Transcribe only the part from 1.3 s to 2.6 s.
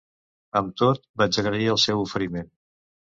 agrair el seu oferiment.